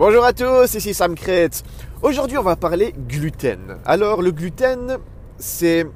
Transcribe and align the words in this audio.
Bonjour 0.00 0.24
à 0.24 0.32
tous, 0.32 0.72
ici 0.72 0.94
Sam 0.94 1.14
Kretz. 1.14 1.62
Aujourd'hui, 2.00 2.38
on 2.38 2.42
va 2.42 2.56
parler 2.56 2.94
gluten. 3.06 3.76
Alors, 3.84 4.22
le 4.22 4.30
gluten, 4.30 4.96
c'est 5.38 5.86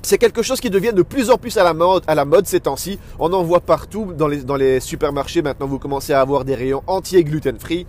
c'est 0.00 0.16
quelque 0.16 0.42
chose 0.42 0.60
qui 0.60 0.70
devient 0.70 0.92
de 0.92 1.02
plus 1.02 1.28
en 1.28 1.36
plus 1.36 1.58
à 1.58 1.64
la 1.64 1.74
mode, 1.74 2.04
à 2.06 2.14
la 2.14 2.24
mode 2.24 2.46
ces 2.46 2.60
temps-ci. 2.60 3.00
On 3.18 3.32
en 3.32 3.42
voit 3.42 3.58
partout 3.58 4.12
dans 4.16 4.28
les, 4.28 4.44
dans 4.44 4.54
les 4.54 4.78
supermarchés. 4.78 5.42
Maintenant, 5.42 5.66
vous 5.66 5.80
commencez 5.80 6.12
à 6.12 6.20
avoir 6.20 6.44
des 6.44 6.54
rayons 6.54 6.84
entiers 6.86 7.24
gluten-free. 7.24 7.88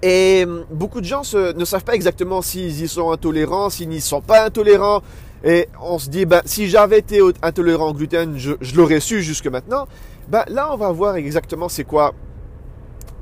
Et 0.00 0.44
hum, 0.46 0.64
beaucoup 0.70 1.02
de 1.02 1.06
gens 1.06 1.20
ne 1.34 1.64
savent 1.66 1.84
pas 1.84 1.94
exactement 1.94 2.40
s'ils 2.40 2.82
y 2.82 2.88
sont 2.88 3.10
intolérants, 3.10 3.68
s'ils 3.68 3.90
n'y 3.90 4.00
sont 4.00 4.22
pas 4.22 4.46
intolérants. 4.46 5.02
Et 5.44 5.68
on 5.78 5.98
se 5.98 6.08
dit, 6.08 6.24
ben, 6.24 6.40
si 6.46 6.70
j'avais 6.70 7.00
été 7.00 7.20
intolérant 7.42 7.90
au 7.90 7.92
gluten, 7.92 8.38
je, 8.38 8.52
je 8.62 8.76
l'aurais 8.76 9.00
su 9.00 9.22
jusque 9.22 9.48
maintenant. 9.48 9.86
Ben, 10.28 10.44
là, 10.48 10.70
on 10.72 10.78
va 10.78 10.90
voir 10.90 11.16
exactement 11.16 11.68
c'est 11.68 11.84
quoi 11.84 12.14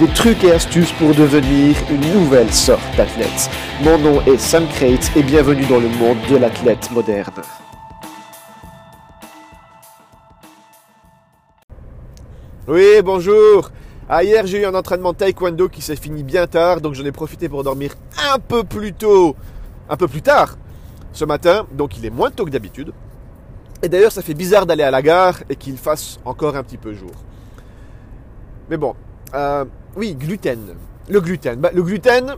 des 0.00 0.08
trucs 0.08 0.42
et 0.44 0.52
astuces 0.52 0.92
pour 0.92 1.14
devenir 1.14 1.76
une 1.90 2.14
nouvelle 2.14 2.50
sorte 2.50 2.80
d'athlète. 2.96 3.50
Mon 3.82 3.98
nom 3.98 4.22
est 4.22 4.38
Sam 4.38 4.66
Crate 4.68 5.14
et 5.14 5.22
bienvenue 5.22 5.66
dans 5.66 5.78
le 5.78 5.90
monde 5.90 6.16
de 6.30 6.38
l'athlète 6.38 6.90
moderne. 6.90 7.42
Oui, 12.66 13.02
bonjour. 13.04 13.70
Ah, 14.08 14.24
hier, 14.24 14.46
j'ai 14.46 14.62
eu 14.62 14.64
un 14.64 14.74
entraînement 14.74 15.12
taekwondo 15.12 15.68
qui 15.68 15.82
s'est 15.82 15.96
fini 15.96 16.22
bien 16.22 16.46
tard, 16.46 16.80
donc 16.80 16.94
j'en 16.94 17.04
ai 17.04 17.12
profité 17.12 17.50
pour 17.50 17.62
dormir 17.62 17.94
un 18.32 18.38
peu 18.38 18.64
plus 18.64 18.94
tôt, 18.94 19.36
un 19.90 19.98
peu 19.98 20.08
plus 20.08 20.22
tard 20.22 20.56
ce 21.12 21.26
matin, 21.26 21.66
donc 21.72 21.98
il 21.98 22.06
est 22.06 22.10
moins 22.10 22.30
tôt 22.30 22.46
que 22.46 22.50
d'habitude. 22.50 22.94
Et 23.82 23.90
d'ailleurs, 23.90 24.12
ça 24.12 24.22
fait 24.22 24.34
bizarre 24.34 24.64
d'aller 24.64 24.82
à 24.82 24.90
la 24.90 25.02
gare 25.02 25.40
et 25.50 25.56
qu'il 25.56 25.76
fasse 25.76 26.18
encore 26.24 26.56
un 26.56 26.62
petit 26.62 26.78
peu 26.78 26.94
jour. 26.94 27.12
Mais 28.70 28.78
bon, 28.78 28.94
euh, 29.34 29.64
oui, 29.96 30.14
gluten. 30.14 30.74
Le 31.08 31.20
gluten. 31.20 31.58
Bah, 31.58 31.70
le 31.74 31.82
gluten, 31.82 32.36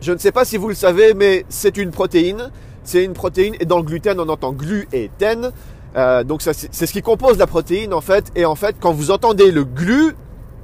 je 0.00 0.12
ne 0.12 0.18
sais 0.18 0.32
pas 0.32 0.44
si 0.44 0.56
vous 0.56 0.68
le 0.68 0.74
savez, 0.74 1.14
mais 1.14 1.44
c'est 1.48 1.76
une 1.76 1.90
protéine. 1.90 2.50
C'est 2.84 3.04
une 3.04 3.12
protéine 3.12 3.54
et 3.60 3.66
dans 3.66 3.78
le 3.78 3.84
gluten, 3.84 4.18
on 4.18 4.28
entend 4.28 4.52
glu 4.52 4.88
et 4.92 5.10
ten. 5.18 5.50
Euh, 5.96 6.22
donc 6.24 6.42
c'est 6.42 6.86
ce 6.86 6.92
qui 6.92 7.02
compose 7.02 7.38
la 7.38 7.46
protéine 7.46 7.92
en 7.92 8.00
fait. 8.00 8.30
Et 8.34 8.44
en 8.44 8.54
fait, 8.54 8.76
quand 8.80 8.92
vous 8.92 9.10
entendez 9.10 9.50
le 9.50 9.64
glu, 9.64 10.14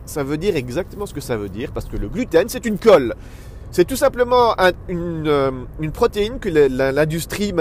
ça 0.06 0.22
veut 0.22 0.36
dire 0.36 0.56
exactement 0.56 1.06
ce 1.06 1.14
que 1.14 1.20
ça 1.20 1.36
veut 1.36 1.48
dire 1.48 1.70
parce 1.72 1.86
que 1.86 1.96
le 1.96 2.08
gluten, 2.08 2.48
c'est 2.48 2.66
une 2.66 2.78
colle. 2.78 3.14
C'est 3.70 3.84
tout 3.84 3.96
simplement 3.96 4.54
euh, 4.60 5.50
une, 5.80 5.90
protéine 5.90 6.38
que 6.38 6.48
l'industrie 6.48 7.52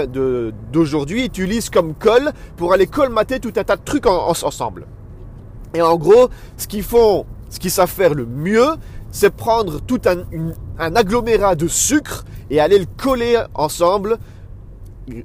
d'aujourd'hui 0.72 1.24
utilise 1.24 1.70
comme 1.70 1.92
colle 1.92 2.30
pour 2.56 2.72
aller 2.72 2.86
colmater 2.86 3.40
tout 3.40 3.52
un 3.56 3.64
tas 3.64 3.76
de 3.76 3.82
trucs 3.84 4.06
ensemble. 4.06 4.86
Et 5.74 5.82
en 5.82 5.96
gros, 5.96 6.28
ce 6.56 6.68
qu'ils 6.68 6.84
font, 6.84 7.26
ce 7.54 7.60
qu'ils 7.60 7.70
savent 7.70 7.88
faire 7.88 8.14
le 8.14 8.26
mieux, 8.26 8.66
c'est 9.12 9.30
prendre 9.30 9.80
tout 9.80 10.00
un, 10.06 10.94
agglomérat 10.96 11.54
de 11.54 11.68
sucre 11.68 12.24
et 12.50 12.58
aller 12.58 12.80
le 12.80 12.86
coller 12.96 13.40
ensemble 13.54 14.18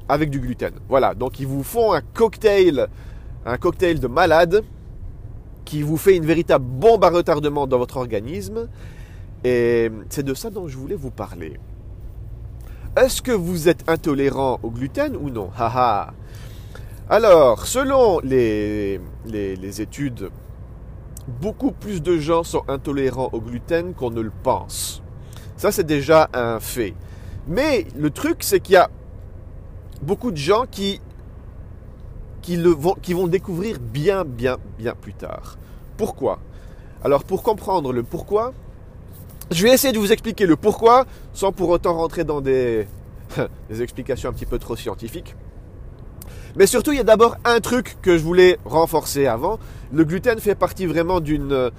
avec 0.08 0.30
du 0.30 0.40
gluten. 0.40 0.74
Voilà, 0.88 1.16
donc 1.16 1.40
ils 1.40 1.48
vous 1.48 1.64
font 1.64 1.92
un 1.92 2.02
cocktail, 2.02 2.88
un 3.48 3.58
cocktail 3.58 4.00
de 4.00 4.06
malade 4.06 4.64
qui 5.66 5.82
vous 5.82 5.98
fait 5.98 6.16
une 6.16 6.26
véritable 6.26 6.66
bombe 6.66 7.04
à 7.04 7.10
retardement 7.10 7.66
dans 7.66 7.80
votre 7.80 7.98
organisme 7.98 8.68
et 9.44 9.90
c'est 10.10 10.24
de 10.24 10.36
ça 10.36 10.52
dont 10.52 10.68
je 10.68 10.78
voulais 10.78 10.96
vous 10.96 11.10
parler. 11.12 11.60
Est-ce 12.96 13.24
que 13.24 13.32
vous 13.32 13.70
êtes 13.70 13.90
intolérant 13.90 14.60
au 14.62 14.70
gluten 14.70 15.16
ou 15.16 15.32
non? 15.32 15.50
Haha. 15.58 16.14
Alors, 17.10 17.66
selon 17.66 18.20
les, 18.20 19.00
études, 19.82 20.30
beaucoup 21.30 21.72
plus 21.72 22.02
de 22.02 22.18
gens 22.18 22.44
sont 22.44 22.64
intolérants 22.68 23.30
au 23.32 23.40
gluten 23.40 23.94
qu'on 23.94 24.12
ne 24.12 24.22
le 24.22 24.32
pense. 24.44 25.02
Ça, 25.58 25.72
c'est 25.72 25.86
déjà 25.86 26.30
un 26.34 26.60
fait. 26.60 26.94
Mais 27.48 27.86
le 27.98 28.10
truc, 28.10 28.38
c'est 28.42 28.60
qu'il 28.60 28.74
y 28.74 28.78
a 28.78 28.90
beaucoup 30.02 30.32
de 30.32 30.38
gens 30.38 30.66
qui, 30.70 31.02
qui, 32.42 32.58
le 32.58 32.70
vont, 32.70 32.96
découvrir 33.28 33.80
bien, 33.80 34.24
bien, 34.26 34.58
bien 34.78 34.96
plus 34.96 35.14
tard. 35.14 35.58
Pourquoi? 35.98 36.40
Alors, 37.04 37.24
pour 37.24 37.44
comprendre 37.44 37.94
le 37.94 38.04
pourquoi, 38.04 38.54
je 39.52 39.64
vais 39.64 39.74
essayer 39.74 39.94
de 39.94 40.00
vous 40.00 40.12
expliquer 40.12 40.46
le 40.46 40.56
pourquoi 40.56 41.06
sans 41.34 41.52
pour 41.52 41.70
autant 41.70 41.96
rentrer 41.96 42.24
dans 42.24 42.42
des, 42.42 42.88
des 43.70 43.82
explications 43.82 44.30
un 44.30 44.34
petit 44.34 44.46
peu 44.46 44.60
trop 44.60 44.76
scientifiques. 44.76 45.36
Mais 46.56 46.68
surtout, 46.68 46.92
il 46.92 46.98
y 46.98 47.02
a 47.02 47.04
d'abord 47.04 47.38
un 47.46 47.60
truc 47.60 47.98
que 48.02 48.18
je 48.18 48.24
voulais 48.24 48.58
renforcer 48.66 49.28
avant. 49.28 49.60
Le 49.92 50.04
gluten 50.04 50.40
fait 50.40 50.56
partie 50.56 50.86
vraiment 50.86 51.20
d'une... 51.20 51.72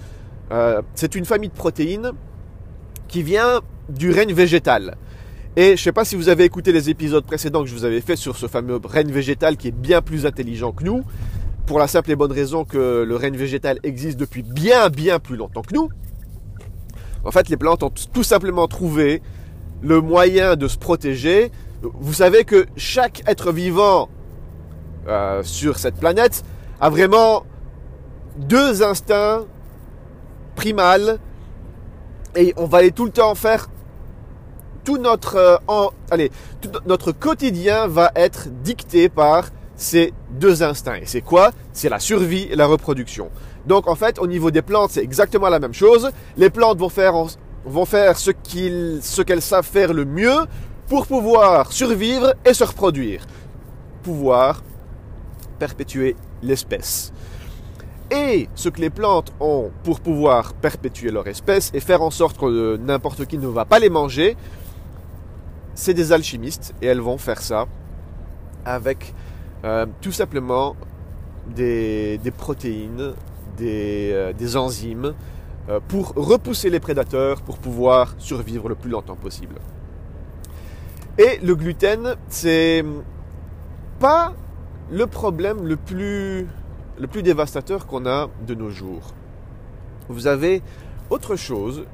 Euh, 0.52 0.82
c'est 0.94 1.14
une 1.14 1.24
famille 1.24 1.48
de 1.48 1.54
protéines 1.54 2.12
qui 3.08 3.22
vient 3.22 3.60
du 3.88 4.10
règne 4.10 4.32
végétal. 4.32 4.96
Et 5.56 5.68
je 5.68 5.72
ne 5.72 5.76
sais 5.76 5.92
pas 5.92 6.04
si 6.04 6.14
vous 6.14 6.28
avez 6.28 6.44
écouté 6.44 6.72
les 6.72 6.90
épisodes 6.90 7.24
précédents 7.24 7.62
que 7.62 7.68
je 7.68 7.74
vous 7.74 7.84
avais 7.84 8.00
fait 8.00 8.16
sur 8.16 8.36
ce 8.36 8.46
fameux 8.46 8.80
règne 8.84 9.10
végétal 9.10 9.56
qui 9.56 9.68
est 9.68 9.72
bien 9.72 10.00
plus 10.00 10.26
intelligent 10.26 10.72
que 10.72 10.84
nous, 10.84 11.02
pour 11.66 11.78
la 11.78 11.88
simple 11.88 12.12
et 12.12 12.16
bonne 12.16 12.32
raison 12.32 12.64
que 12.64 13.04
le 13.06 13.16
règne 13.16 13.36
végétal 13.36 13.80
existe 13.82 14.18
depuis 14.18 14.42
bien 14.42 14.88
bien 14.90 15.18
plus 15.18 15.36
longtemps 15.36 15.62
que 15.62 15.74
nous. 15.74 15.88
En 17.24 17.32
fait, 17.32 17.48
les 17.48 17.56
plantes 17.56 17.82
ont 17.82 17.92
tout 18.12 18.22
simplement 18.22 18.68
trouvé 18.68 19.22
le 19.82 20.00
moyen 20.00 20.56
de 20.56 20.68
se 20.68 20.78
protéger. 20.78 21.50
Vous 21.82 22.14
savez 22.14 22.44
que 22.44 22.66
chaque 22.76 23.22
être 23.26 23.52
vivant 23.52 24.08
euh, 25.08 25.42
sur 25.42 25.78
cette 25.78 25.96
planète 25.96 26.44
a 26.80 26.90
vraiment 26.90 27.44
deux 28.36 28.82
instincts 28.82 29.44
primals 30.56 31.18
et 32.36 32.54
on 32.56 32.66
va 32.66 32.78
aller 32.78 32.92
tout 32.92 33.04
le 33.04 33.10
temps 33.10 33.34
faire 33.34 33.68
tout 34.84 34.98
notre 34.98 35.36
euh, 35.36 35.86
allez 36.10 36.30
tout 36.60 36.70
notre 36.86 37.12
quotidien 37.12 37.86
va 37.86 38.12
être 38.14 38.48
dicté 38.62 39.08
par 39.08 39.50
ces 39.80 40.12
deux 40.30 40.62
instincts. 40.62 40.96
Et 40.96 41.06
c'est 41.06 41.22
quoi? 41.22 41.52
C'est 41.72 41.88
la 41.88 41.98
survie 41.98 42.46
et 42.50 42.56
la 42.56 42.66
reproduction. 42.66 43.30
Donc 43.66 43.88
en 43.88 43.94
fait, 43.94 44.18
au 44.18 44.26
niveau 44.26 44.50
des 44.50 44.62
plantes, 44.62 44.90
c'est 44.92 45.02
exactement 45.02 45.48
la 45.48 45.58
même 45.58 45.74
chose. 45.74 46.10
Les 46.36 46.50
plantes 46.50 46.78
vont 46.78 46.88
faire, 46.88 47.14
vont 47.64 47.84
faire 47.86 48.18
ce 48.18 48.30
qu'elles 48.30 49.00
ce 49.02 49.40
savent 49.40 49.66
faire 49.66 49.92
le 49.92 50.04
mieux 50.04 50.46
pour 50.86 51.06
pouvoir 51.06 51.72
survivre 51.72 52.34
et 52.44 52.52
se 52.52 52.64
reproduire. 52.64 53.26
Pouvoir 54.02 54.62
perpétuer 55.60 56.16
l'espèce. 56.42 57.12
Et 58.10 58.48
ce 58.56 58.68
que 58.68 58.80
les 58.80 58.90
plantes 58.90 59.32
ont 59.38 59.70
pour 59.84 60.00
pouvoir 60.00 60.54
perpétuer 60.54 61.12
leur 61.12 61.28
espèce 61.28 61.70
et 61.74 61.80
faire 61.80 62.02
en 62.02 62.10
sorte 62.10 62.36
que 62.38 62.76
n'importe 62.78 63.26
qui 63.26 63.38
ne 63.38 63.46
va 63.46 63.64
pas 63.64 63.78
les 63.78 63.90
manger, 63.90 64.36
c'est 65.74 65.94
des 65.94 66.10
alchimistes 66.10 66.74
et 66.82 66.86
elles 66.86 67.00
vont 67.00 67.18
faire 67.18 67.40
ça 67.40 67.66
avec 68.64 69.14
euh, 69.64 69.86
tout 70.00 70.10
simplement 70.10 70.74
des, 71.54 72.18
protéines, 72.36 73.14
euh, 73.60 74.32
des, 74.32 74.56
enzymes 74.56 75.14
euh, 75.68 75.78
pour 75.86 76.12
repousser 76.16 76.68
les 76.68 76.80
prédateurs 76.80 77.42
pour 77.42 77.58
pouvoir 77.58 78.14
survivre 78.18 78.68
le 78.68 78.74
plus 78.74 78.90
longtemps 78.90 79.16
possible. 79.16 79.56
Et 81.16 81.38
le 81.42 81.54
gluten, 81.54 82.16
c'est 82.28 82.84
pas 84.00 84.32
le 84.90 85.06
problème 85.06 85.66
le 85.66 85.76
plus, 85.76 86.46
le 86.98 87.06
plus 87.06 87.22
dévastateur 87.22 87.86
qu'on 87.86 88.06
a 88.06 88.28
de 88.46 88.54
nos 88.54 88.70
jours. 88.70 89.14
Vous 90.08 90.26
avez 90.26 90.62
autre 91.10 91.36
chose 91.36 91.84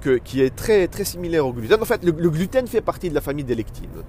que, 0.00 0.16
qui 0.16 0.40
est 0.40 0.54
très, 0.54 0.88
similaire 1.04 1.46
au 1.46 1.52
gluten. 1.52 1.80
En 1.80 1.84
fait, 1.84 2.04
le, 2.04 2.12
gluten 2.12 2.66
fait 2.66 2.80
partie 2.80 3.10
de 3.10 3.14
la 3.14 3.20
famille 3.20 3.44
des 3.44 3.54
lectines. 3.54 4.02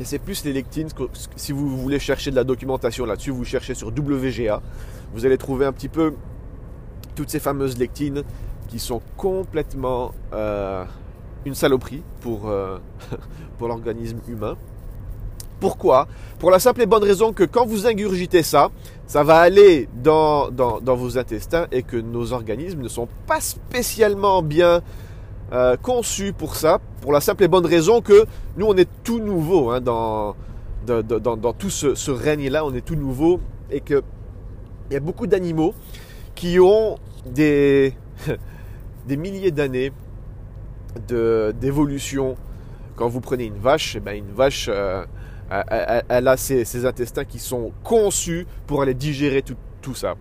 Et 0.00 0.04
c'est 0.04 0.18
plus 0.18 0.44
les 0.44 0.52
lectines. 0.52 0.88
Si 1.36 1.52
vous 1.52 1.76
voulez 1.76 1.98
chercher 1.98 2.30
de 2.30 2.36
la 2.36 2.44
documentation 2.44 3.04
là-dessus, 3.04 3.30
vous 3.30 3.44
cherchez 3.44 3.74
sur 3.74 3.88
WGA. 3.88 4.60
Vous 5.12 5.26
allez 5.26 5.38
trouver 5.38 5.66
un 5.66 5.72
petit 5.72 5.88
peu 5.88 6.14
toutes 7.14 7.30
ces 7.30 7.40
fameuses 7.40 7.78
lectines 7.78 8.22
qui 8.68 8.78
sont 8.78 9.02
complètement 9.16 10.12
euh, 10.32 10.84
une 11.44 11.54
saloperie 11.54 12.02
pour, 12.20 12.48
euh, 12.48 12.78
pour 13.58 13.68
l'organisme 13.68 14.18
humain. 14.26 14.56
Pourquoi? 15.62 16.08
Pour 16.40 16.50
la 16.50 16.58
simple 16.58 16.82
et 16.82 16.86
bonne 16.86 17.04
raison 17.04 17.32
que 17.32 17.44
quand 17.44 17.64
vous 17.64 17.86
ingurgitez 17.86 18.42
ça, 18.42 18.72
ça 19.06 19.22
va 19.22 19.38
aller 19.38 19.88
dans, 20.02 20.50
dans, 20.50 20.96
vos 20.96 21.18
intestins 21.18 21.68
et 21.70 21.84
que 21.84 21.96
nos 21.96 22.32
organismes 22.32 22.82
ne 22.82 22.88
sont 22.88 23.06
pas 23.28 23.40
spécialement 23.40 24.42
bien 24.42 24.80
euh, 25.52 25.76
conçus 25.76 26.32
pour 26.32 26.56
ça, 26.56 26.80
pour 27.00 27.12
la 27.12 27.20
simple 27.20 27.44
et 27.44 27.48
bonne 27.48 27.64
raison 27.64 28.00
que 28.00 28.26
nous, 28.56 28.66
on 28.66 28.76
est 28.76 28.88
tout 29.04 29.20
nouveau 29.20 29.70
hein, 29.70 29.80
dans, 29.80 30.34
dans, 30.84 31.52
tout 31.52 31.70
ce, 31.70 32.10
règne-là, 32.10 32.66
on 32.66 32.74
est 32.74 32.84
tout 32.84 32.96
nouveau 32.96 33.38
et 33.70 33.80
qu'il 33.80 34.02
y 34.90 34.96
a 34.96 35.00
beaucoup 35.00 35.28
d'animaux 35.28 35.74
qui 36.34 36.58
ont 36.58 36.98
des, 37.24 37.94
des 39.06 39.16
milliers 39.16 39.52
d'années 39.52 39.92
d'évolution. 41.08 42.36
Quand 42.96 43.06
vous 43.06 43.20
prenez 43.20 43.44
une 43.44 43.58
vache, 43.58 43.94
eh 43.94 44.00
ben 44.00 44.16
une 44.16 44.34
vache, 44.34 44.68
euh, 44.68 45.04
elle, 46.08 46.28
a 46.28 46.36
ses, 46.36 46.86
intestins 46.86 47.24
qui 47.24 47.38
sont 47.38 47.72
conçus 47.84 48.46
pour 48.66 48.82
aller 48.82 48.94
digérer 48.94 49.42
tout, 49.42 49.94
ça. 49.94 50.14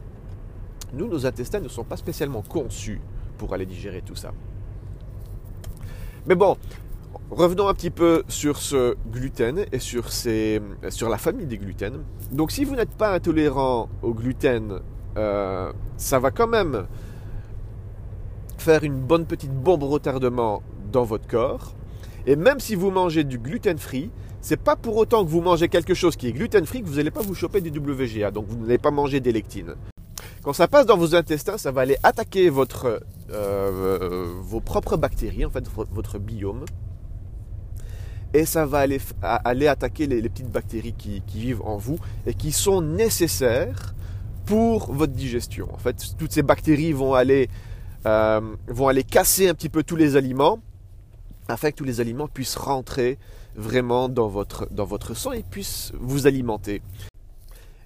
Nous, 0.93 1.07
nos 1.07 1.25
intestins 1.25 1.59
ne 1.59 1.69
sont 1.69 1.83
pas 1.83 1.97
spécialement 1.97 2.41
conçus 2.41 2.99
pour 3.37 3.53
aller 3.53 3.65
digérer 3.65 4.01
tout 4.01 4.15
ça. 4.15 4.33
Mais 6.25 6.35
bon, 6.35 6.57
revenons 7.29 7.67
un 7.67 7.73
petit 7.73 7.89
peu 7.89 8.23
sur 8.27 8.57
ce 8.57 8.95
gluten 9.11 9.65
et 9.71 9.79
sur, 9.79 10.11
sur 10.11 11.09
la 11.09 11.17
famille 11.17 11.47
des 11.47 11.57
gluten. 11.57 12.03
Donc 12.31 12.51
si 12.51 12.65
vous 12.65 12.75
n'êtes 12.75 12.95
pas 12.95 13.13
intolérant 13.13 13.89
au 14.01 14.13
gluten, 14.13 14.79
euh, 15.17 15.71
ça 15.97 16.19
va 16.19 16.31
quand 16.31 16.47
même 16.47 16.85
faire 18.57 18.83
une 18.83 18.99
bonne 18.99 19.25
petite 19.25 19.53
bombe 19.53 19.83
retardement 19.83 20.61
dans 20.91 21.03
votre 21.03 21.27
corps. 21.27 21.73
Et 22.27 22.35
même 22.35 22.59
si 22.59 22.75
vous 22.75 22.91
mangez 22.91 23.23
du 23.23 23.39
gluten 23.39 23.77
free, 23.77 24.11
c'est 24.41 24.59
pas 24.59 24.75
pour 24.75 24.97
autant 24.97 25.23
que 25.23 25.29
vous 25.29 25.41
mangez 25.41 25.69
quelque 25.69 25.93
chose 25.93 26.15
qui 26.15 26.27
est 26.27 26.33
gluten 26.33 26.65
free 26.65 26.81
que 26.81 26.87
vous 26.87 26.95
n'allez 26.95 27.11
pas 27.11 27.21
vous 27.21 27.35
choper 27.35 27.61
du 27.61 27.69
WGA, 27.69 28.31
donc 28.31 28.47
vous 28.47 28.57
n'allez 28.57 28.77
pas 28.77 28.91
manger 28.91 29.19
des 29.19 29.31
lectines. 29.31 29.75
Quand 30.43 30.53
ça 30.53 30.67
passe 30.67 30.87
dans 30.87 30.97
vos 30.97 31.13
intestins, 31.13 31.57
ça 31.59 31.71
va 31.71 31.81
aller 31.81 31.97
attaquer 32.01 32.49
votre, 32.49 33.03
euh, 33.31 34.33
vos 34.41 34.59
propres 34.59 34.97
bactéries, 34.97 35.45
en 35.45 35.51
fait, 35.51 35.63
votre 35.91 36.17
biome. 36.17 36.65
Et 38.33 38.45
ça 38.45 38.65
va 38.65 38.79
aller, 38.79 38.99
aller 39.21 39.67
attaquer 39.67 40.07
les, 40.07 40.21
petites 40.29 40.49
bactéries 40.49 40.93
qui, 40.93 41.21
vivent 41.35 41.61
en 41.63 41.77
vous 41.77 41.99
et 42.25 42.33
qui 42.33 42.51
sont 42.51 42.81
nécessaires 42.81 43.93
pour 44.45 44.91
votre 44.91 45.13
digestion. 45.13 45.67
En 45.73 45.77
fait, 45.77 46.15
toutes 46.17 46.31
ces 46.31 46.41
bactéries 46.41 46.93
vont 46.93 47.13
aller, 47.13 47.49
euh, 48.07 48.41
vont 48.67 48.87
aller 48.87 49.03
casser 49.03 49.49
un 49.49 49.53
petit 49.53 49.69
peu 49.69 49.83
tous 49.83 49.97
les 49.97 50.15
aliments 50.15 50.59
afin 51.49 51.71
que 51.71 51.75
tous 51.75 51.83
les 51.83 51.99
aliments 51.99 52.27
puissent 52.27 52.55
rentrer 52.55 53.19
vraiment 53.61 54.09
dans 54.09 54.27
votre, 54.27 54.67
dans 54.71 54.85
votre 54.85 55.13
sang 55.13 55.31
et 55.31 55.43
puissent 55.43 55.91
vous 55.95 56.27
alimenter. 56.27 56.81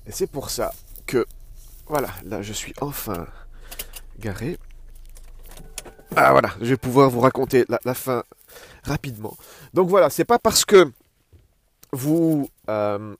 Et 0.08 0.12
c'est 0.12 0.28
pour 0.28 0.50
ça 0.50 0.74
que 1.06 1.26
voilà, 1.88 2.10
là 2.24 2.42
je 2.42 2.54
suis 2.54 2.74
enfin 2.82 3.28
garé. 4.20 4.58
Ah 6.16 6.32
voilà, 6.32 6.54
je 6.62 6.68
vais 6.68 6.78
pouvoir 6.78 7.10
vous 7.10 7.20
raconter 7.20 7.66
la, 7.68 7.94
fin 7.94 8.24
rapidement. 8.84 9.36
Donc 9.74 9.90
voilà, 9.90 10.10
c'est 10.10 10.26
pas 10.26 10.40
parce 10.40 10.64
que 10.64 10.92
vous, 11.92 12.50
euh, 12.70 13.16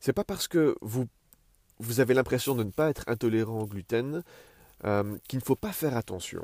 c'est 0.00 0.12
pas 0.12 0.24
parce 0.24 0.48
que 0.48 0.76
vous, 0.80 1.06
vous 1.78 2.00
avez 2.00 2.14
l'impression 2.14 2.54
de 2.54 2.64
ne 2.64 2.70
pas 2.70 2.88
être 2.90 3.04
intolérant 3.06 3.60
au 3.60 3.66
gluten 3.66 4.22
euh, 4.84 5.16
qu'il 5.28 5.38
ne 5.38 5.44
faut 5.44 5.56
pas 5.56 5.72
faire 5.72 5.96
attention. 5.96 6.42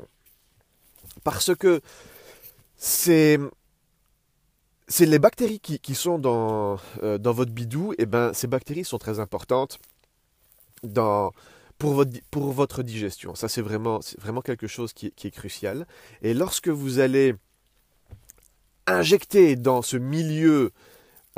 Parce 1.23 1.53
que 1.55 1.81
c'est 2.77 3.39
c'est 4.93 5.07
les 5.07 5.17
bactéries 5.17 5.59
qui, 5.59 5.95
sont 5.95 6.19
dans, 6.19 6.77
euh, 7.01 7.17
dans 7.17 7.33
votre 7.33 7.51
bidou, 7.51 7.93
et 7.93 8.03
eh 8.03 8.05
ben 8.05 8.31
ces 8.31 8.45
bactéries 8.45 8.85
sont 8.85 8.99
très 8.99 9.19
importantes 9.19 9.79
pour, 11.79 11.93
votre, 11.95 12.11
pour 12.29 12.51
votre 12.51 12.83
digestion. 12.83 13.33
Ça, 13.33 13.49
c'est 13.49 13.63
vraiment, 13.63 14.01
vraiment 14.19 14.41
quelque 14.41 14.67
chose 14.67 14.93
qui, 14.93 15.07
est 15.07 15.31
crucial. 15.31 15.87
Et 16.21 16.35
lorsque 16.35 16.67
vous 16.67 16.99
allez 16.99 17.33
injecter 18.85 19.55
dans 19.55 19.81
ce 19.81 19.97
milieu 19.97 20.71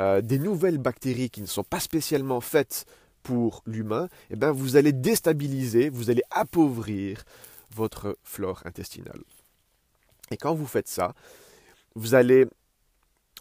euh, 0.02 0.20
des 0.20 0.38
nouvelles 0.38 0.76
bactéries 0.76 1.30
qui 1.30 1.40
ne 1.40 1.46
sont 1.46 1.64
pas 1.64 1.80
spécialement 1.80 2.42
faites 2.42 2.84
pour 3.22 3.62
l'humain, 3.64 4.10
eh 4.28 4.36
ben, 4.36 4.52
vous 4.52 4.76
allez 4.76 4.92
déstabiliser, 4.92 5.88
vous 5.88 6.10
allez 6.10 6.24
appauvrir 6.30 7.24
votre 7.74 8.18
flore 8.22 8.60
intestinale. 8.66 9.22
Et 10.30 10.36
quand 10.36 10.54
vous 10.54 10.66
faites 10.66 10.88
ça, 10.88 11.14
vous 11.94 12.14
allez, 12.14 12.44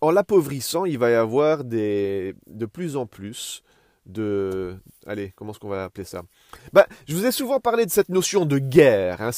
en 0.02 0.12
l'appauvrissant, 0.12 0.86
il 0.86 0.98
va 0.98 1.10
y 1.12 1.16
avoir 1.16 1.64
de 1.64 2.34
plus 2.72 2.96
en 2.96 3.06
plus 3.06 3.64
de... 4.06 4.76
Allez, 5.08 5.34
comment 5.36 5.52
est-ce 5.52 5.60
qu'on 5.60 5.70
va 5.70 5.84
appeler 5.84 6.06
ça? 6.06 6.24
Bah, 6.74 6.86
Je 7.08 7.16
vous 7.16 7.26
ai 7.26 7.32
souvent 7.32 7.60
parlé 7.60 7.86
de 7.86 7.92
cette 7.92 8.10
notion 8.10 8.46
de 8.46 8.60
guerre, 8.60 9.22
hein, 9.22 9.32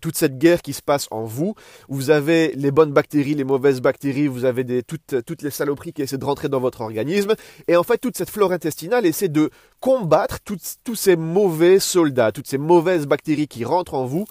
toute 0.00 0.16
cette 0.16 0.36
guerre 0.36 0.62
qui 0.62 0.72
se 0.72 0.82
passe 0.82 1.06
en 1.10 1.24
vous. 1.24 1.54
Vous 1.88 2.10
avez 2.10 2.52
les 2.56 2.70
bonnes 2.70 2.92
bactéries, 2.92 3.34
les 3.34 3.44
mauvaises 3.44 3.80
bactéries, 3.80 4.26
vous 4.26 4.44
avez 4.44 4.82
toutes 4.82 5.42
les 5.42 5.50
saloperies 5.50 5.92
qui 5.92 6.02
essaient 6.02 6.18
de 6.18 6.24
rentrer 6.24 6.48
dans 6.48 6.60
votre 6.60 6.80
organisme. 6.80 7.34
Et 7.68 7.76
en 7.76 7.82
fait, 7.84 7.98
toute 7.98 8.16
cette 8.16 8.30
flore 8.30 8.52
intestinale 8.52 9.06
essaie 9.06 9.28
de 9.28 9.50
combattre 9.80 10.38
tous 10.44 10.94
ces 10.96 11.16
mauvais 11.16 11.78
soldats, 11.78 12.32
toutes 12.32 12.48
ces 12.48 12.58
mauvaises 12.58 13.06
bactéries 13.06 13.48
qui 13.48 13.64
rentrent 13.64 13.94
en 13.94 14.04
vous 14.04 14.26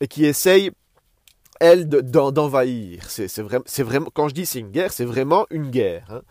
et 0.00 0.08
qui 0.08 0.24
essayent 0.24 0.72
elles 1.62 1.88
d'envahir. 1.88 3.08
C'est, 3.08 3.40
vraiment, 3.82 4.08
quand 4.12 4.28
je 4.28 4.34
dis 4.34 4.46
c'est 4.46 4.58
une 4.58 4.72
guerre, 4.72 4.92
c'est 4.92 5.04
vraiment 5.04 5.46
une 5.50 5.70
guerre. 5.70 6.06
Hein. 6.10 6.22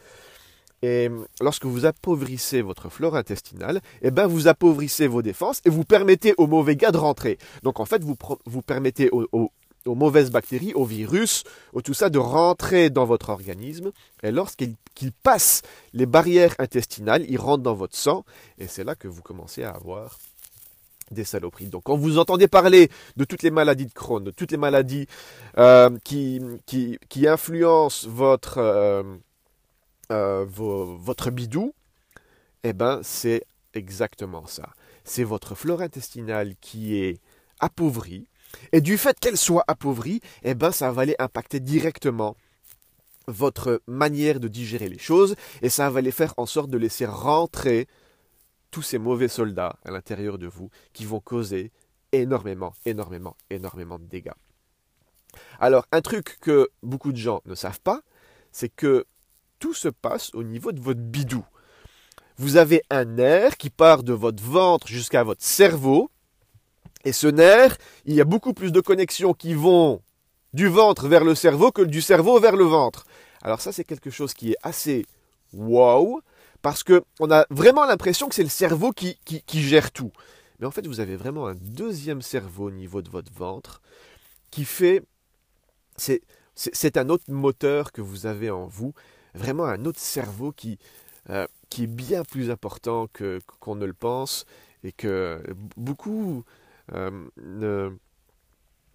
Et 0.81 1.09
lorsque 1.39 1.65
vous 1.65 1.85
appauvrissez 1.85 2.61
votre 2.61 2.89
flore 2.89 3.15
intestinale, 3.15 3.79
eh 4.01 4.11
ben 4.11 4.27
vous 4.27 4.49
appauvrissez 4.49 5.07
vos 5.07 5.21
défenses 5.21 5.61
et 5.63 5.69
vous 5.69 5.85
permettez 5.85 6.33
aux 6.37 6.47
mauvais 6.47 6.75
gars 6.75 6.91
de 6.91 6.97
rentrer. 6.97 7.37
Donc 7.63 7.79
en 7.79 7.85
fait, 7.85 8.03
vous, 8.03 8.17
vous 8.45 8.61
permettez 8.61 9.09
aux, 9.11 9.51
mauvaises 9.85 10.31
bactéries, 10.31 10.73
aux 10.73 10.83
virus, 10.83 11.43
au 11.71 11.81
tout 11.81 11.93
ça 11.93 12.09
de 12.09 12.19
rentrer 12.19 12.89
dans 12.89 13.05
votre 13.05 13.29
organisme. 13.29 13.91
Et 14.23 14.31
lorsqu'ils 14.31 14.75
passent 15.23 15.61
les 15.93 16.07
barrières 16.07 16.55
intestinales, 16.59 17.23
ils 17.29 17.39
rentrent 17.39 17.63
dans 17.63 17.75
votre 17.75 17.95
sang. 17.95 18.25
Et 18.57 18.67
c'est 18.67 18.83
là 18.83 18.95
que 18.95 19.07
vous 19.07 19.21
commencez 19.21 19.63
à 19.63 19.69
avoir 19.69 20.17
des 21.11 21.23
saloperies. 21.23 21.67
Donc 21.67 21.83
quand 21.83 21.97
vous 21.97 22.17
entendez 22.17 22.47
parler 22.47 22.89
de 23.17 23.23
toutes 23.23 23.43
les 23.43 23.51
maladies 23.51 23.85
de 23.85 23.93
Crohn, 23.93 24.23
de 24.23 24.31
toutes 24.31 24.51
les 24.51 24.57
maladies 24.57 25.07
euh, 25.57 25.89
qui, 26.03 26.39
influencent 27.27 28.07
votre... 28.09 28.57
Euh, 28.57 29.03
euh, 30.11 30.45
votre 30.45 31.31
bidou, 31.31 31.73
eh 32.63 32.73
ben 32.73 32.99
c'est 33.01 33.45
exactement 33.73 34.45
ça. 34.45 34.69
C'est 35.05 35.23
votre 35.23 35.55
flore 35.55 35.81
intestinale 35.81 36.55
qui 36.59 36.97
est 36.97 37.21
appauvrie. 37.61 38.27
Et 38.73 38.81
du 38.81 38.97
fait 38.97 39.17
qu'elle 39.17 39.37
soit 39.37 39.63
appauvrie, 39.67 40.19
eh 40.43 40.53
ben 40.53 40.73
ça 40.73 40.91
va 40.91 41.03
aller 41.03 41.15
impacter 41.17 41.61
directement 41.61 42.35
votre 43.27 43.81
manière 43.87 44.41
de 44.41 44.49
digérer 44.49 44.89
les 44.89 44.97
choses 44.97 45.35
et 45.61 45.69
ça 45.69 45.89
va 45.89 45.99
aller 45.99 46.11
faire 46.11 46.33
en 46.35 46.45
sorte 46.45 46.69
de 46.69 46.77
laisser 46.77 47.05
rentrer 47.05 47.87
tous 48.71 48.81
ces 48.81 48.97
mauvais 48.97 49.27
soldats 49.27 49.77
à 49.85 49.91
l'intérieur 49.91 50.37
de 50.37 50.47
vous 50.47 50.69
qui 50.93 51.05
vont 51.05 51.19
causer 51.19 51.71
énormément, 52.11 52.73
énormément, 52.85 53.35
énormément 53.49 53.99
de 53.99 54.05
dégâts. 54.05 54.31
Alors, 55.59 55.85
un 55.91 56.01
truc 56.01 56.37
que 56.41 56.69
beaucoup 56.83 57.11
de 57.11 57.17
gens 57.17 57.41
ne 57.45 57.55
savent 57.55 57.79
pas, 57.81 58.01
c'est 58.51 58.69
que 58.69 59.05
tout 59.59 59.73
se 59.73 59.87
passe 59.87 60.33
au 60.33 60.43
niveau 60.43 60.71
de 60.71 60.81
votre 60.81 60.99
bidou. 60.99 61.45
Vous 62.37 62.57
avez 62.57 62.81
un 62.89 63.05
nerf 63.05 63.55
qui 63.57 63.69
part 63.69 64.03
de 64.03 64.13
votre 64.13 64.43
ventre 64.43 64.87
jusqu'à 64.87 65.23
votre 65.23 65.43
cerveau. 65.43 66.09
Et 67.05 67.13
ce 67.13 67.27
nerf, 67.27 67.77
il 68.05 68.15
y 68.15 68.21
a 68.21 68.25
beaucoup 68.25 68.53
plus 68.53 68.71
de 68.71 68.81
connexions 68.81 69.33
qui 69.33 69.53
vont 69.53 70.01
du 70.53 70.67
ventre 70.67 71.07
vers 71.07 71.23
le 71.23 71.35
cerveau 71.35 71.71
que 71.71 71.81
du 71.81 72.01
cerveau 72.01 72.39
vers 72.39 72.55
le 72.55 72.65
ventre. 72.65 73.05
Alors 73.41 73.61
ça, 73.61 73.71
c'est 73.71 73.83
quelque 73.83 74.09
chose 74.09 74.33
qui 74.33 74.51
est 74.51 74.57
assez 74.63 75.05
wow, 75.53 76.21
parce 76.61 76.83
qu'on 76.83 77.31
a 77.31 77.45
vraiment 77.49 77.85
l'impression 77.85 78.29
que 78.29 78.35
c'est 78.35 78.43
le 78.43 78.49
cerveau 78.49 78.91
qui, 78.91 79.17
gère 79.49 79.91
tout. 79.91 80.11
Mais 80.59 80.67
en 80.67 80.71
fait, 80.71 80.85
vous 80.85 80.99
avez 80.99 81.15
vraiment 81.15 81.47
un 81.47 81.55
deuxième 81.55 82.21
cerveau 82.21 82.67
au 82.67 82.71
niveau 82.71 83.01
de 83.01 83.09
votre 83.09 83.33
ventre 83.33 83.81
qui 84.51 84.65
fait... 84.65 85.03
C'est 85.97 86.97
un 86.97 87.09
autre 87.09 87.25
moteur 87.27 87.91
que 87.91 88.01
vous 88.01 88.25
avez 88.25 88.49
en 88.49 88.65
vous 88.65 88.93
vraiment 89.33 89.65
un 89.65 89.85
autre 89.85 89.99
cerveau 89.99 90.51
qui, 90.51 90.77
euh, 91.29 91.47
qui 91.69 91.83
est 91.83 91.87
bien 91.87 92.23
plus 92.23 92.49
important 92.49 93.07
que, 93.13 93.39
qu'on 93.59 93.75
ne 93.75 93.85
le 93.85 93.93
pense 93.93 94.45
et 94.83 94.91
que 94.91 95.41
beaucoup 95.77 96.43
euh, 96.93 97.27
ne, 97.37 97.91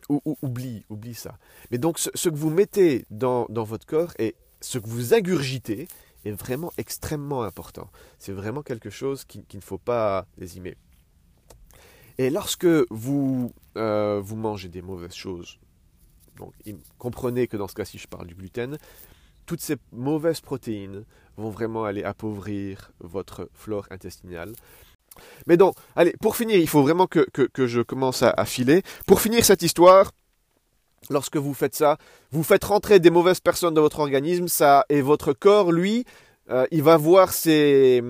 oublie, 0.09 0.85
oublie 0.89 1.15
ça. 1.15 1.39
Mais 1.71 1.79
donc 1.79 1.99
ce, 1.99 2.29
que 2.29 2.35
vous 2.35 2.51
mettez 2.51 3.07
dans, 3.11 3.47
dans, 3.49 3.65
votre 3.65 3.87
corps 3.87 4.13
et 4.19 4.35
ce 4.61 4.79
que 4.79 4.89
vous 4.89 5.15
ingurgitez 5.15 5.89
est 6.27 6.33
vraiment 6.33 6.73
extrêmement 6.79 7.43
important. 7.43 7.91
C'est 8.19 8.33
vraiment 8.33 8.63
quelque 8.63 8.91
chose 8.91 9.25
qu'il 9.25 9.45
ne 9.55 9.61
faut 9.61 9.79
pas 9.79 10.27
désimer. 10.39 10.77
Et 12.19 12.31
lorsque 12.31 12.67
vous, 12.91 13.53
euh, 13.77 14.21
vous 14.23 14.37
mangez 14.37 14.69
des 14.69 14.83
mauvaises 14.83 15.15
choses, 15.15 15.59
donc 16.37 16.53
comprenez 16.99 17.47
que 17.47 17.57
dans 17.57 17.69
ce 17.69 17.75
cas-ci 17.75 17.99
je 17.99 18.09
parle 18.09 18.27
du 18.27 18.35
gluten, 18.35 18.79
toutes 19.45 19.61
ces 19.61 19.77
mauvaises 19.93 20.41
protéines 20.41 21.05
vont 21.37 21.51
vraiment 21.51 21.85
aller 21.85 22.03
appauvrir 22.03 22.93
votre 23.01 23.49
flore 23.55 23.87
intestinale. 23.91 24.53
Mais 25.47 25.57
donc, 25.57 25.77
allez, 25.95 26.15
pour 26.21 26.37
finir, 26.37 26.57
il 26.59 26.69
faut 26.69 26.83
vraiment 26.83 27.07
que, 27.07 27.27
je 27.57 27.81
commence 27.81 28.23
à, 28.23 28.45
filer. 28.45 28.83
Pour 29.07 29.21
finir 29.21 29.45
cette 29.45 29.63
histoire, 29.63 30.13
lorsque 31.11 31.37
vous 31.37 31.55
faites 31.55 31.75
ça, 31.75 31.99
vous 32.33 32.43
faites 32.43 32.65
rentrer 32.65 33.01
des 33.01 33.11
mauvaises 33.11 33.41
personnes 33.41 33.75
dans 33.75 33.83
votre 33.83 34.01
organisme, 34.01 34.49
ça 34.49 34.85
et 34.89 35.01
votre 35.01 35.33
corps, 35.33 35.73
lui, 35.73 36.05
euh, 36.49 36.67
il 36.71 36.83
va 36.83 36.97
voir 36.97 37.33
ces, 37.33 38.03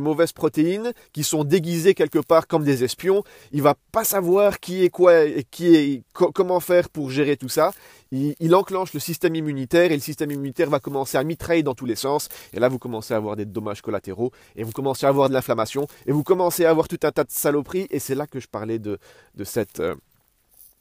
mauvaises 0.00 0.32
protéines 0.32 0.92
qui 1.12 1.22
sont 1.22 1.44
déguisées 1.44 1.94
quelque 1.94 2.18
part 2.18 2.46
comme 2.46 2.64
des 2.64 2.82
espions. 2.82 3.22
Il 3.52 3.62
va 3.62 3.76
pas 3.92 4.04
savoir 4.04 4.58
qui 4.58 4.84
est 4.84 4.90
quoi 4.90 5.24
et 5.24 5.44
qui 5.48 5.76
est 5.76 6.02
comment 6.12 6.58
faire 6.60 6.88
pour 6.88 7.10
gérer 7.10 7.36
tout 7.36 7.48
ça. 7.48 7.72
Il, 8.10 8.34
il, 8.40 8.54
enclenche 8.54 8.92
le 8.92 9.00
système 9.00 9.34
immunitaire 9.36 9.92
et 9.92 9.94
le 9.94 10.00
système 10.00 10.30
immunitaire 10.32 10.70
va 10.70 10.80
commencer 10.80 11.16
à 11.18 11.24
mitrailler 11.24 11.62
dans 11.62 11.74
tous 11.74 11.86
les 11.86 11.96
sens. 11.96 12.28
Et 12.52 12.58
là, 12.58 12.68
vous 12.68 12.78
commencez 12.78 13.14
à 13.14 13.16
avoir 13.16 13.36
des 13.36 13.46
dommages 13.46 13.80
collatéraux 13.80 14.32
et 14.56 14.64
vous 14.64 14.72
commencez 14.72 15.06
à 15.06 15.08
avoir 15.08 15.28
de 15.28 15.34
l'inflammation 15.34 15.86
et 16.06 16.12
vous 16.12 16.24
commencez 16.24 16.64
à 16.64 16.70
avoir 16.70 16.88
tout 16.88 17.00
un 17.04 17.12
tas 17.12 17.24
de 17.24 17.30
saloperies. 17.30 17.86
Et 17.90 18.00
c'est 18.00 18.16
là 18.16 18.26
que 18.26 18.40
je 18.40 18.48
parlais 18.48 18.80
de, 18.80 18.98
de 19.36 19.44
cette 19.44 19.78
euh, 19.80 19.94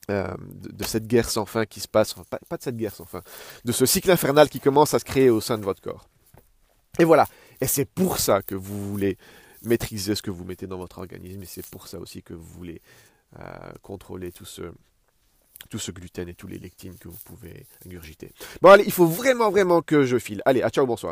euh, 0.10 0.34
de, 0.40 0.84
cette 0.84 1.06
guerre 1.08 1.30
sans 1.30 1.46
fin 1.46 1.66
qui 1.66 1.80
se 1.80 1.88
passe, 1.88 2.16
pas, 2.30 2.40
pas, 2.50 2.58
de 2.58 2.64
cette 2.64 2.76
guerre 2.76 2.96
sans 2.96 3.06
fin, 3.06 3.22
de 3.64 3.72
ce 3.72 3.86
cycle 3.86 4.10
infernal 4.10 4.50
qui 4.50 4.60
commence 4.60 4.94
à 4.94 5.00
se 5.00 5.06
créer 5.06 5.30
au 5.30 5.42
sein 5.42 5.58
de 5.58 5.64
votre 5.64 5.82
corps. 5.82 6.08
Et 7.00 7.04
voilà. 7.04 7.28
Et 7.62 7.68
c'est 7.68 7.86
pour 7.86 8.18
ça 8.18 8.42
que 8.42 8.56
vous 8.56 8.90
voulez 8.90 9.18
maîtriser 9.64 10.16
ce 10.16 10.22
que 10.22 10.32
vous 10.32 10.44
mettez 10.44 10.68
dans 10.68 10.78
votre 10.78 10.98
organisme 10.98 11.44
et 11.44 11.46
c'est 11.46 11.66
pour 11.68 11.88
ça 11.88 12.00
aussi 12.00 12.24
que 12.24 12.34
vous 12.34 12.44
voulez 12.44 12.82
euh, 13.40 13.44
contrôler 13.84 14.32
tout 14.32 14.46
ce, 14.46 14.64
tout 15.70 15.80
ce 15.80 15.92
gluten 15.92 16.28
et 16.28 16.34
tous 16.34 16.48
les 16.48 16.58
lectines 16.58 16.98
que 16.98 17.08
vous 17.08 17.20
pouvez 17.24 17.68
ingurgiter. 17.86 18.34
Bon 18.62 18.70
allez, 18.70 18.84
il 18.86 18.92
faut 18.92 19.06
vraiment 19.06 19.52
vraiment 19.52 19.82
que 19.82 20.04
je 20.04 20.18
file. 20.18 20.42
Allez, 20.46 20.64
à 20.64 20.70
ciao, 20.70 20.86
bonsoir. 20.86 21.10